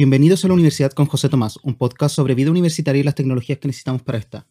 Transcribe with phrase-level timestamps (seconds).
[0.00, 3.58] Bienvenidos a la Universidad con José Tomás, un podcast sobre vida universitaria y las tecnologías
[3.58, 4.46] que necesitamos para esta.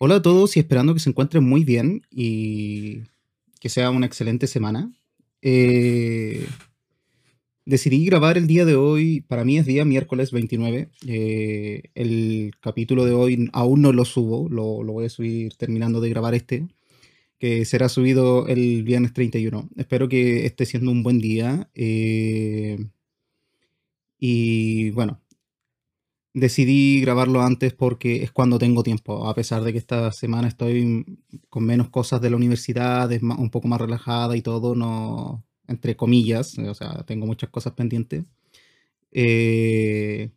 [0.00, 3.02] Hola a todos y esperando que se encuentren muy bien y
[3.60, 4.90] que sea una excelente semana.
[5.40, 6.48] Eh,
[7.64, 10.90] decidí grabar el día de hoy, para mí es día miércoles 29.
[11.06, 16.10] Eh, el capítulo de hoy aún no lo subo, lo, voy a subir terminando de
[16.10, 16.66] grabar este,
[17.38, 19.68] que será subido el viernes 31.
[19.76, 21.70] Espero que esté siendo un buen día.
[21.76, 22.78] Eh,
[24.20, 25.20] y bueno,
[26.34, 31.18] decidí grabarlo antes porque es cuando tengo tiempo, a pesar de que esta semana estoy
[31.48, 35.96] con menos cosas de la universidad, es un poco más relajada y todo, no, entre
[35.96, 38.24] comillas, o sea, tengo muchas cosas pendientes.
[39.12, 40.30] Eh,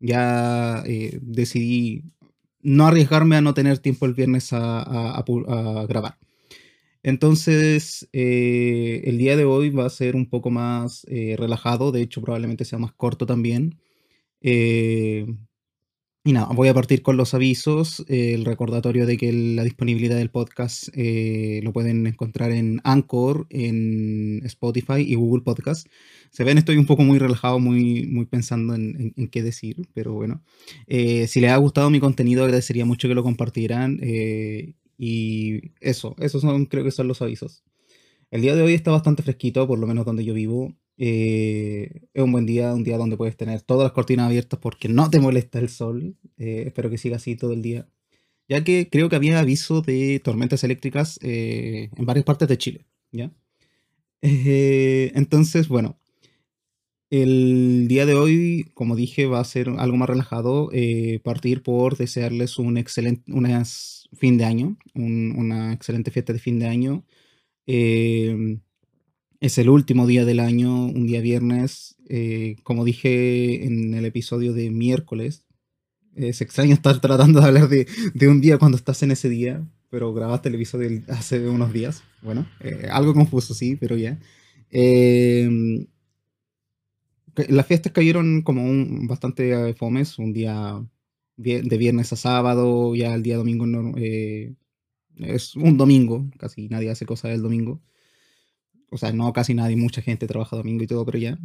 [0.00, 2.04] ya eh, decidí
[2.62, 5.24] no arriesgarme a no tener tiempo el viernes a
[5.88, 6.18] grabar.
[7.04, 12.00] Entonces, eh, el día de hoy va a ser un poco más eh, relajado, de
[12.00, 13.78] hecho probablemente sea más corto también.
[14.40, 15.26] Eh,
[16.24, 20.30] y nada, voy a partir con los avisos, el recordatorio de que la disponibilidad del
[20.30, 25.86] podcast lo pueden encontrar en Anchor, en Spotify y Google Podcast.
[26.30, 30.14] Se ven, estoy un poco muy relajado, muy, muy pensando en, en qué decir, pero
[30.14, 30.42] bueno.
[30.88, 34.00] si les ha gustado mi contenido, agradecería mucho que lo compartieran
[34.98, 37.64] y eso, esos son, creo que son los avisos.
[38.30, 40.74] El día de hoy está bastante fresquito, por lo menos donde yo vivo.
[40.96, 44.88] Eh, es un buen día, un día donde puedes tener todas las cortinas abiertas porque
[44.88, 46.16] no te molesta el sol.
[46.36, 47.88] Eh, espero que siga así todo el día.
[48.48, 52.86] Ya que creo que había aviso de tormentas eléctricas eh, en varias partes de Chile.
[53.12, 53.30] ¿ya?
[54.20, 55.98] entonces, bueno,
[57.10, 60.70] el día de hoy, como dije, va a ser algo más relajado.
[61.22, 66.66] partir por desearles un excelente, unas fin de año, una excelente fiesta de fin de
[66.66, 67.04] año.
[67.66, 68.60] Em,
[69.40, 71.96] es el último día del año, un día viernes.
[72.08, 75.44] Eh, como dije en el episodio de miércoles,
[76.14, 80.12] es extraño estar tratando de hablar de, un día cuando estás en ese día, pero
[80.14, 82.02] grabaste el episodio hace unos días.
[82.22, 84.18] Bueno, eh, algo confuso, sí, pero ya.
[84.70, 85.86] Em,
[87.48, 90.80] las fiestas cayeron como un, bastante fomes, un día
[91.36, 94.54] de viernes a sábado, ya el día domingo eh,
[95.16, 97.82] es un domingo, casi nadie hace cosas el domingo.
[98.90, 101.38] O sea, no casi nadie, mucha gente trabaja domingo y todo, pero ya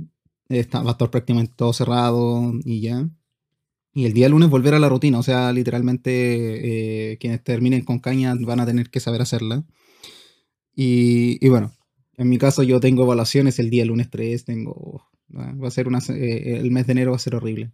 [0.49, 3.09] está, va a estar prácticamente todo cerrado y ya.
[3.93, 7.99] Y el día lunes volver a la rutina, o sea, literalmente eh, quienes terminen con
[7.99, 9.65] caña van a tener que saber hacerla.
[10.75, 11.73] Y, y, bueno,
[12.17, 15.99] en mi caso yo tengo evaluaciones el día lunes 3, tengo, va a ser una,
[16.09, 17.71] eh, el mes de enero va a ser horrible.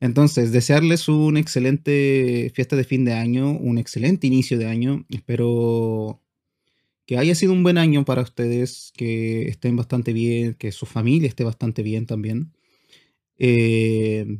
[0.00, 5.04] Entonces, desearles un excelente fiesta de fin de año, un excelente inicio de año.
[5.10, 6.22] Espero
[7.06, 11.28] que haya sido un buen año para ustedes, que estén bastante bien, que su familia
[11.28, 12.52] esté bastante bien también.
[13.38, 14.38] Eh,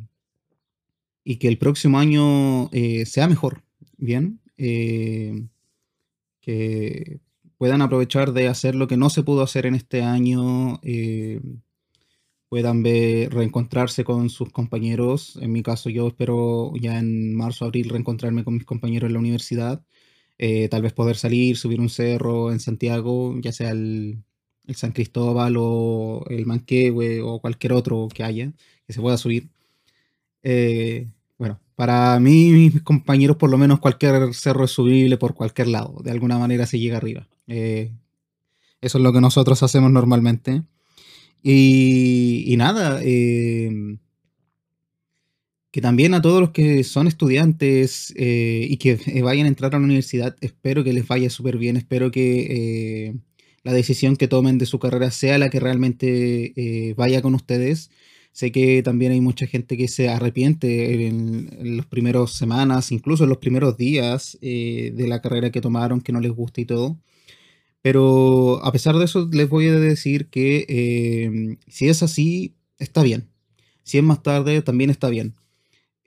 [1.25, 3.63] y que el próximo año eh, sea mejor,
[3.99, 4.41] ¿bien?
[4.57, 5.47] Eh,
[6.41, 7.21] que
[7.59, 10.81] puedan aprovechar de hacer lo que no se pudo hacer en este año
[12.51, 15.39] puedan ver, reencontrarse con sus compañeros.
[15.41, 19.21] En mi caso, yo espero ya en marzo, abril reencontrarme con mis compañeros en la
[19.21, 19.83] universidad.
[20.39, 24.25] Eh, tal vez poder salir, subir un cerro en Santiago, ya sea el,
[24.75, 28.53] San Cristóbal o el Manquehue o cualquier otro que haya,
[28.87, 29.49] que se pueda subir.
[30.43, 31.09] Eh,
[31.39, 36.01] bueno, para mí, mis compañeros, por lo menos cualquier cerro es subible por cualquier lado.
[36.03, 37.29] De alguna manera se llega arriba.
[37.47, 37.93] Eh,
[38.81, 40.63] eso es lo que nosotros hacemos normalmente.
[41.43, 43.99] Y, nada, em,
[45.71, 49.75] que también a todos los que son estudiantes eh, y que eh, vayan a entrar
[49.75, 53.15] a la universidad, espero que les vaya súper bien, espero que eh,
[53.63, 57.91] la decisión que tomen de su carrera sea la que realmente vaya con ustedes.
[58.33, 63.25] Sé que también hay mucha gente que se arrepiente en, en las primeras semanas, incluso
[63.25, 66.99] en los primeros días de la carrera que tomaron, que no les gusta y todo.
[67.83, 73.03] Pero a pesar de eso, les voy a decir que em, si es así, está
[73.03, 73.29] bien.
[73.83, 75.35] Si es más tarde, también está bien.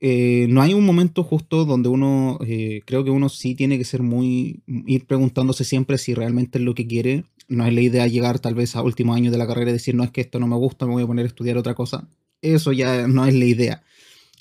[0.05, 3.85] Eh, no hay un momento justo donde uno, eh, creo que uno sí tiene que
[3.85, 7.23] ser muy, ir preguntándose siempre si realmente es lo que quiere.
[7.47, 9.95] No es la idea llegar tal vez a último año de la carrera y decir,
[9.95, 12.07] no es que esto no me gusta, me voy a poner a estudiar otra cosa.
[12.41, 13.83] Eso ya no es la idea.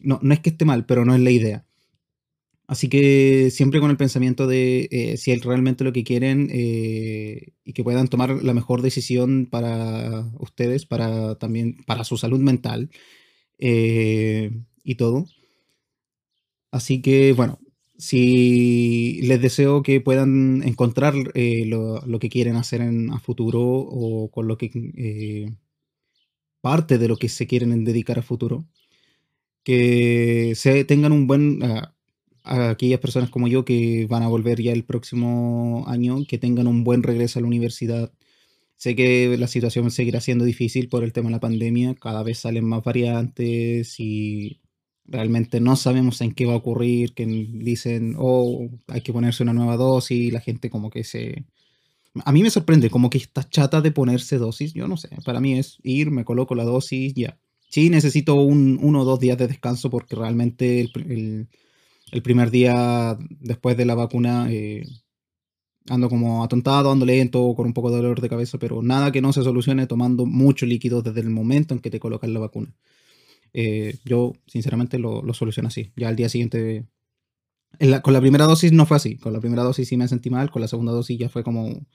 [0.00, 1.64] No, no es que esté mal, pero no es la idea.
[2.73, 7.53] Así que siempre con el pensamiento de eh, si es realmente lo que quieren eh,
[7.67, 12.89] y que puedan tomar la mejor decisión para ustedes, para también para su salud mental
[13.59, 14.53] eh,
[14.85, 15.27] y todo.
[16.71, 17.59] Así que bueno,
[17.99, 24.49] si les deseo que puedan encontrar lo, que quieren hacer en a futuro o con
[24.49, 25.53] lo que
[26.63, 28.65] parte de lo que se quieren dedicar a futuro.
[29.63, 31.61] Que se tengan un buen,
[32.44, 36.67] a, aquellas personas como yo que van a volver ya el próximo año, que tengan
[36.67, 38.12] un buen regreso a la universidad.
[38.77, 42.39] Sé que la situación seguirá siendo difícil por el tema de la pandemia, cada vez
[42.41, 44.61] salen más variantes y
[45.05, 49.53] realmente no sabemos en qué va a ocurrir, que dicen, oh, hay que ponerse una
[49.53, 51.44] nueva dosis, la gente como que se...
[52.25, 55.41] A mí me sorprende, como que está chata de ponerse dosis, yo no sé, para
[55.41, 57.39] mí es ir, me coloco la dosis, ya.
[57.71, 61.49] Sí, necesito un, uno o dos días de descanso porque realmente el, el,
[62.20, 64.85] primer día después de la vacuna eh,
[65.88, 69.23] ando como atontado, ando lento, con un poco de dolor de cabeza, pero nada que
[69.23, 72.75] no se solucione tomando mucho líquido desde el momento en que te colocan la vacuna.
[73.53, 75.93] Eh, yo, sinceramente, lo, lo soluciono así.
[75.97, 76.87] Ya al día siguiente.
[78.03, 79.17] con la primera dosis no fue así.
[79.17, 80.50] Con la primera dosis sí me sentí mal.
[80.50, 81.87] Con la segunda dosis ya fue como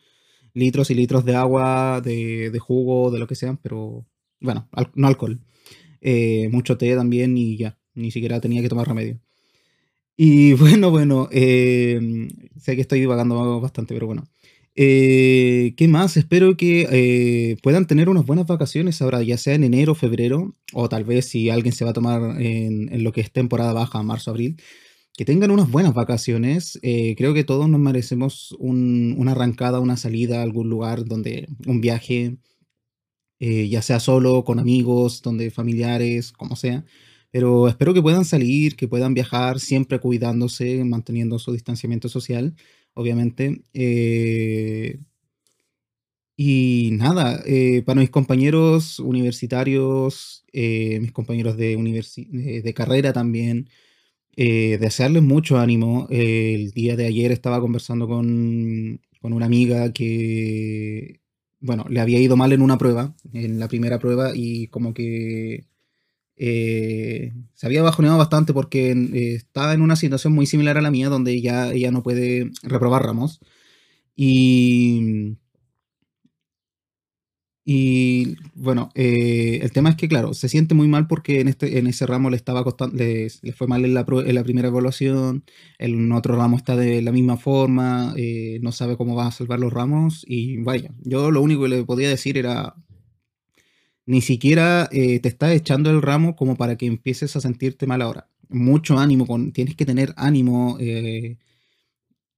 [0.53, 3.57] litros y litros de agua, de, de jugo, de lo que sea.
[3.61, 4.05] Pero
[4.39, 5.39] bueno, no alcohol.
[6.01, 7.79] Eh, mucho té también y ya.
[7.93, 9.19] Ni siquiera tenía que tomar remedio.
[10.17, 12.27] Y bueno, bueno, eh,
[12.59, 14.23] sé que estoy divagando bastante, pero bueno.
[14.79, 16.17] Eh, ¿Qué más?
[16.17, 20.87] Espero que eh, puedan tener unas buenas vacaciones ahora, ya sea en enero, febrero, o
[20.87, 24.29] tal vez si alguien se va a tomar en, lo que es temporada baja, marzo,
[24.29, 24.61] abril,
[25.15, 26.79] que tengan unas buenas vacaciones.
[26.83, 31.81] Eh, creo que todos nos merecemos una arrancada, una salida a algún lugar donde un
[31.81, 32.37] viaje,
[33.39, 36.85] ya sea solo, con amigos, donde familiares, como sea.
[37.31, 42.55] Pero espero que puedan salir, que puedan viajar, siempre cuidándose, manteniendo su distanciamiento social
[42.97, 43.61] obviamente.
[43.73, 44.99] Eh,
[46.35, 51.75] y nada, eh, para mis compañeros universitarios, eh, mis compañeros de,
[52.63, 53.69] de, carrera también,
[54.35, 56.07] desearles mucho ánimo.
[56.11, 61.21] el día de ayer estaba conversando con, con, una amiga que,
[61.59, 65.65] bueno, le había ido mal en una prueba, en la primera prueba, y como que
[66.37, 70.91] eh, se había bajoneado bastante porque eh, estaba en una situación muy similar a la
[70.91, 73.39] mía, donde ya ella no puede reprobar ramos.
[74.15, 75.37] Y,
[77.65, 81.79] y bueno, eh, el tema es que, claro, se siente muy mal porque en, este,
[81.79, 85.43] en ese ramo le estaba costando, le, fue mal en la, en la, primera evaluación,
[85.79, 88.13] en otro ramo está de la misma forma,
[88.61, 90.23] no sabe cómo va a salvar los ramos.
[90.27, 92.75] Y vaya, yo lo único que le podía decir era
[94.07, 98.01] ni siquiera eh, te está echando el ramo como para que empieces a sentirte mal
[98.01, 98.29] ahora.
[98.49, 101.37] Mucho ánimo, con, tienes que tener ánimo, eh,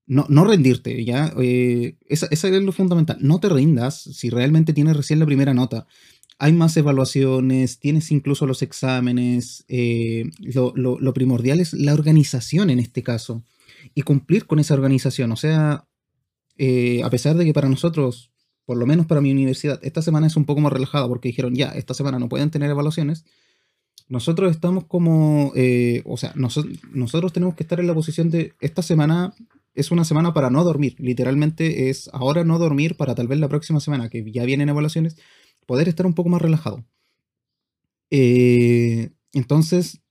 [0.07, 1.31] no, no, rendirte, ¿ya?
[1.39, 3.19] Eh, esa, es lo fundamental.
[3.21, 5.85] No te rindas si realmente tienes recién la primera nota.
[6.39, 9.65] Hay más evaluaciones, tienes incluso los exámenes.
[9.67, 13.43] Lo, lo, primordial es la organización en este caso
[13.93, 15.31] y cumplir con esa organización.
[15.31, 15.85] O sea,
[17.03, 18.31] a pesar de que para nosotros
[18.69, 21.55] por lo menos para mi universidad, esta semana es un poco más relajada porque dijeron,
[21.55, 23.25] ya, esta semana no pueden tener evaluaciones.
[24.09, 28.83] Nosotros estamos como, eh, o sea, nosotros tenemos que estar en la posición de, esta
[28.83, 29.33] semana
[29.73, 33.49] es una semana para no dormir, literalmente es ahora no dormir para tal vez la
[33.49, 35.17] próxima semana, que ya vienen evaluaciones,
[35.65, 36.85] poder estar un poco más relajado.
[38.11, 40.03] Eh, entonces,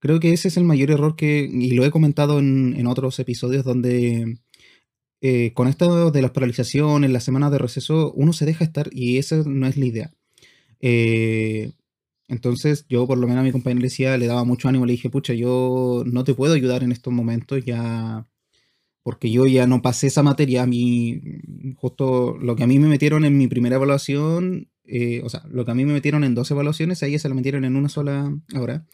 [0.00, 3.18] creo que ese es el mayor error que, y lo he comentado en, en otros
[3.20, 4.38] episodios donde
[5.20, 9.18] eh, con esto de las paralizaciones, las semanas de receso, uno se deja estar y
[9.18, 10.12] esa no es la idea.
[10.80, 11.72] Eh,
[12.28, 14.92] entonces yo por lo menos a mi compañero le decía, le daba mucho ánimo, le
[14.92, 18.26] dije, pucha, yo no te puedo ayudar en estos momentos ya,
[19.02, 21.20] porque yo ya no pasé esa materia, a mí,
[21.76, 25.64] justo lo que a mí me metieron en mi primera evaluación, eh, o sea, lo
[25.64, 27.88] que a mí me metieron en dos evaluaciones, a ella se la metieron en una
[27.88, 28.86] sola ahora.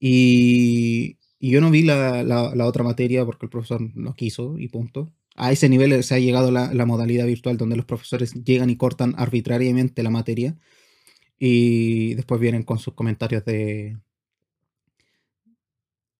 [0.00, 5.52] Y, yo no vi la, otra materia porque el profesor no quiso y punto a
[5.52, 9.14] ese nivel se ha llegado la, la, modalidad virtual donde los profesores llegan y cortan
[9.16, 10.56] arbitrariamente la materia
[11.38, 13.96] y después vienen con sus comentarios de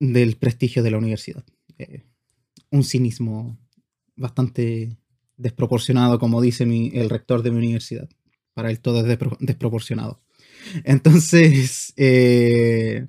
[0.03, 1.45] del prestigio de la universidad.
[1.79, 2.03] Eh,
[2.71, 3.57] un cinismo
[4.17, 4.97] bastante
[5.37, 8.09] desproporcionado, como dice mi, el rector de mi universidad.
[8.53, 10.21] Para él todo es desproporcionado.
[10.85, 13.07] Entonces, eh,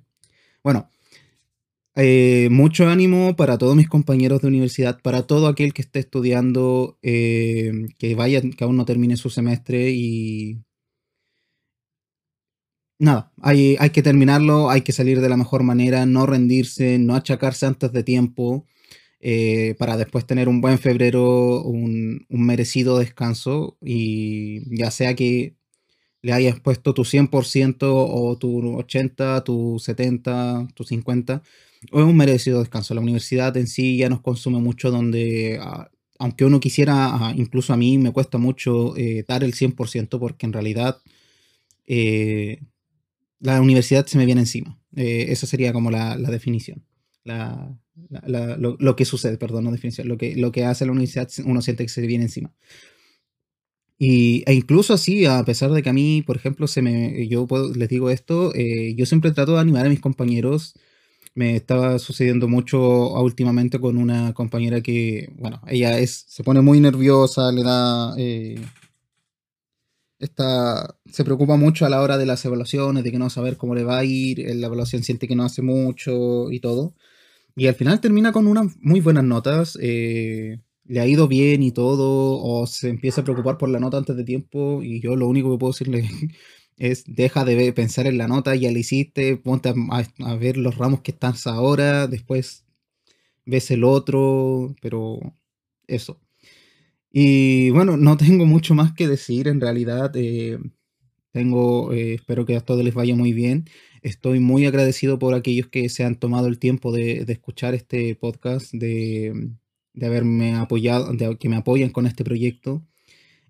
[0.63, 0.91] bueno,
[1.95, 6.97] eh, mucho ánimo para todos mis compañeros de universidad, para todo aquel que esté estudiando,
[7.03, 10.63] eh, que vaya, que aún no termine su semestre y...
[12.99, 17.15] Nada, hay, hay que terminarlo, hay que salir de la mejor manera, no rendirse, no
[17.15, 18.65] achacarse antes de tiempo,
[19.19, 25.55] eh, para después tener un buen febrero, un, un merecido descanso y ya sea que
[26.23, 31.43] le hayas puesto tu 100% o tu 80, tu 70, tu 50,
[31.91, 32.93] es un merecido descanso.
[32.93, 37.73] La universidad en sí ya nos consume mucho donde, ah, aunque uno quisiera, ah, incluso
[37.73, 41.01] a mí me cuesta mucho eh, dar el 100% porque en realidad
[41.87, 42.61] eh,
[43.39, 44.79] la universidad se me viene encima.
[44.95, 46.83] Eh, esa sería como la, definición.
[47.25, 50.07] lo, que sucede, perdón, no definición.
[50.07, 52.53] Lo que, lo que hace la universidad, uno siente que se viene encima.
[53.97, 57.47] Y, e incluso así, a pesar de que a mí, por ejemplo, se me, yo
[57.75, 60.73] les digo esto, eh, yo siempre trato de animar a mis compañeros.
[61.35, 66.79] Me estaba sucediendo mucho últimamente con una compañera que, bueno, ella es, se pone muy
[66.79, 68.13] nerviosa, le da...
[68.17, 68.61] Eh,
[71.11, 73.83] se preocupa mucho a la hora de las evaluaciones, de que no saber cómo le
[73.83, 76.95] va a ir, la evaluación siente que no hace mucho y todo.
[77.55, 79.77] Y al final termina con unas muy buenas notas.
[79.81, 83.97] Eh, le ha ido bien y todo, o se empieza a preocupar por la nota
[83.97, 86.09] antes de tiempo, y yo lo único que puedo decirle
[86.77, 91.01] es deja de pensar en la nota, ya la hiciste, ponte a, ver los ramos
[91.01, 92.65] que estás ahora, después
[93.45, 95.19] ves el otro, pero
[95.87, 96.19] eso.
[97.11, 100.11] Y bueno, no tengo mucho más que decir en realidad.
[100.15, 100.59] Eh,
[101.31, 103.65] tengo, eh, espero que a todos les vaya muy bien.
[104.01, 108.73] Estoy muy agradecido por aquellos que se han tomado el tiempo de, escuchar este podcast,
[108.73, 109.51] de,
[109.93, 112.85] de haberme apoyado, de que me apoyan con este proyecto.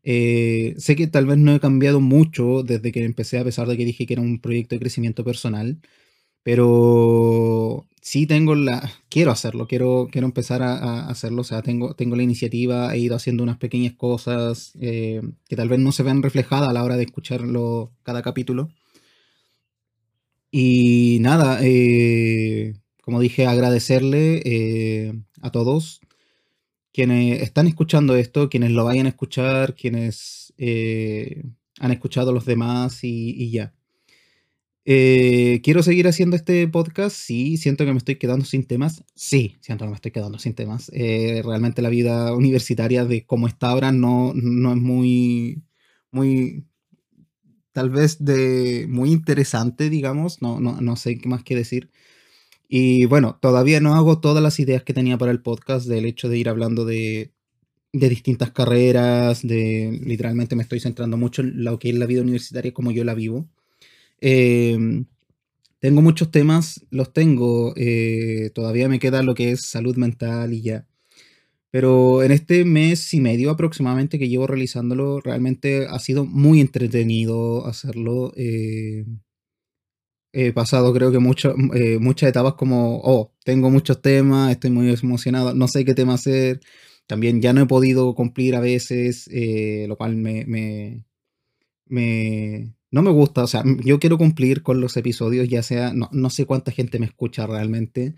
[0.04, 3.78] Eh, sé que tal vez no he cambiado mucho desde que empecé, a pesar de
[3.78, 5.80] que dije que era un proyecto de crecimiento personal,
[6.44, 12.16] pero sí tengo la, quiero hacerlo, quiero, quiero empezar a, hacerlo, o sea, tengo, tengo
[12.18, 16.24] la iniciativa, he ido haciendo unas pequeñas cosas eh, que tal vez no se vean
[16.24, 18.70] reflejadas a la hora de escucharlo cada capítulo.
[20.52, 26.02] Y nada, eh, como dije, agradecerle a todos
[26.94, 31.44] quienes están escuchando esto, quienes lo vayan a escuchar, quienes eh,
[31.80, 33.74] han escuchado a los demás y, ya.
[34.86, 37.16] Eh, ¿Quiero seguir haciendo este podcast?
[37.16, 37.58] Sí.
[37.58, 39.04] ¿Siento que me estoy quedando sin temas?
[39.16, 40.92] Sí, siento que me estoy quedando sin temas.
[40.94, 45.64] Eh, realmente la vida universitaria de cómo está ahora no, no es muy,
[46.12, 46.66] muy,
[47.72, 50.44] tal vez de muy interesante, digamos.
[50.44, 51.90] No, no, no sé qué más que decir.
[52.68, 56.30] Y bueno, todavía no hago todas las ideas que tenía para el podcast del hecho
[56.30, 57.32] de ir hablando de,
[57.92, 62.74] distintas carreras, de literalmente me estoy centrando mucho en lo que es la vida universitaria
[62.74, 63.48] como yo la vivo.
[64.22, 65.06] Em,
[65.80, 70.62] tengo muchos temas, los tengo, eh, todavía me queda lo que es salud mental y
[70.62, 70.88] ya.
[71.74, 77.66] Pero en este mes y medio aproximadamente que llevo realizándolo, realmente ha sido muy entretenido
[77.66, 78.32] hacerlo.
[78.38, 79.06] Eh,
[80.34, 84.90] he pasado creo que mucho, eh, muchas etapas como, oh, tengo muchos temas, estoy muy
[84.92, 86.60] emocionado, no sé qué tema hacer.
[87.08, 90.46] También ya no he podido cumplir a veces, eh, lo cual me,
[91.88, 93.44] me, no me gusta.
[93.44, 97.06] O sea, yo quiero cumplir con los episodios, ya sea, no, sé cuánta gente me
[97.06, 98.16] escucha realmente,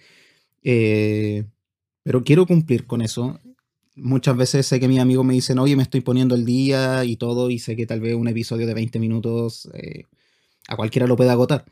[0.63, 1.45] eh,
[2.03, 3.39] pero quiero cumplir con eso.
[3.95, 7.17] Muchas veces sé que mis amigos me dicen, oye, me estoy poniendo el día y
[7.17, 9.69] todo, y sé que tal vez un episodio de 20 minutos
[10.67, 11.65] a cualquiera lo puede agotar.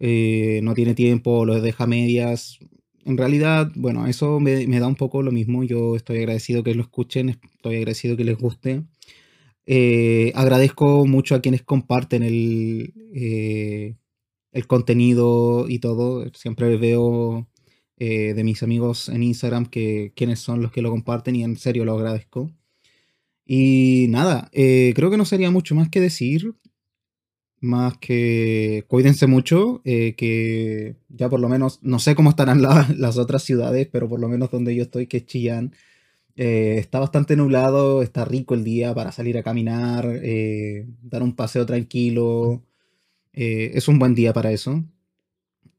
[0.00, 2.58] Eh, no tiene tiempo, lo deja medias.
[3.04, 5.62] En realidad, bueno, eso me, da un poco lo mismo.
[5.64, 8.84] Yo estoy agradecido que lo escuchen, estoy agradecido que les guste.
[9.66, 13.96] Eh, agradezco mucho a quienes comparten el, eh,
[14.52, 16.26] el contenido y todo.
[16.34, 17.46] Siempre veo
[17.98, 21.84] de mis amigos en Instagram que quienes son los que lo comparten y en serio
[21.84, 22.50] lo agradezco.
[23.44, 26.54] Y nada, creo que no sería mucho más que decir
[27.60, 32.62] más que cuídense mucho, eh, que ya por lo menos, no sé cómo estarán
[32.96, 35.74] las otras ciudades, pero por lo menos donde yo estoy, que es Chillán,
[36.36, 41.36] eh, está bastante nublado, está rico el día para salir a caminar, eh, dar un
[41.36, 42.64] paseo tranquilo,
[43.32, 44.84] es un buen día para eso.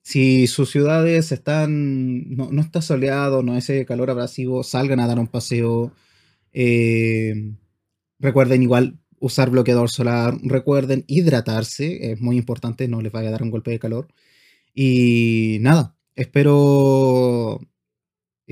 [0.04, 5.08] Si sus ciudades están, no, no está soleado, no es ese calor abrasivo, salgan a
[5.08, 5.94] dar un paseo.
[8.20, 10.38] recuerden igual usar bloqueador solar.
[10.44, 14.08] Recuerden hidratarse, es muy importante, no les vaya a dar un golpe de calor.
[14.74, 17.62] Y nada, espero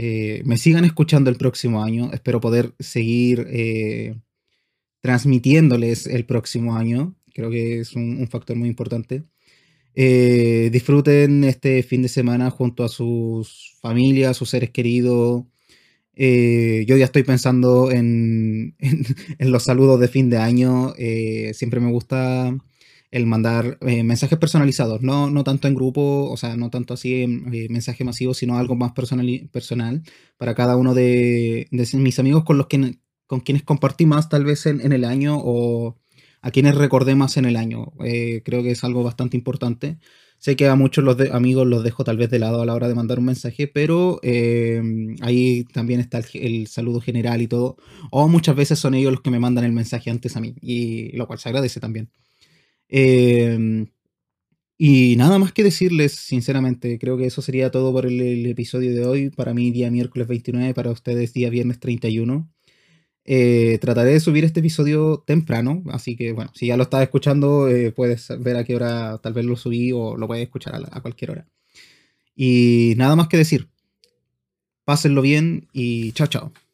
[0.02, 2.10] eh, me sigan escuchando el próximo año.
[2.14, 4.16] Espero poder seguir eh,
[5.02, 7.16] transmitiéndoles el próximo año.
[7.34, 9.24] Creo que es un, factor muy importante.
[9.96, 15.44] Eh, disfruten este fin de semana junto a sus familias, sus seres queridos.
[16.22, 18.76] Eh, yo ya estoy pensando en,
[19.40, 20.94] los saludos de fin de año.
[20.98, 22.56] Eh, siempre me gusta
[23.12, 27.24] el mandar eh, mensajes personalizados, no, no tanto en grupo, o sea, no tanto así
[27.24, 30.04] en mensaje masivo, sino algo más personal, personal
[30.38, 34.68] para cada uno de, mis amigos con los que, con quienes compartí más tal vez
[34.68, 35.98] en, en el año o
[36.42, 37.94] a quienes recordé más en el año.
[37.98, 39.98] creo que es algo bastante importante.
[40.40, 42.88] Sé que a muchos los amigos los dejo tal vez de lado a la hora
[42.88, 44.82] de mandar un mensaje, pero eh,
[45.22, 47.76] ahí también está el, saludo general y todo.
[48.10, 51.16] O muchas veces son ellos los que me mandan el mensaje antes a mí, y
[51.18, 52.10] lo cual se agradece también.
[52.88, 53.88] Em,
[54.78, 59.06] y nada más que decirles, sinceramente, creo que eso sería todo por el, episodio de
[59.06, 59.30] hoy.
[59.30, 62.50] Para mí, día miércoles 29, para ustedes, día viernes 31.
[63.32, 67.70] Eh, trataré de subir este episodio temprano, así que bueno, si ya lo estás escuchando,
[67.70, 71.02] eh, puedes ver a qué hora tal vez lo subí o lo puedes escuchar a
[71.02, 71.48] cualquier hora.
[72.36, 73.70] Y nada más que decir.
[74.84, 76.69] Pásenlo bien y chao, chao.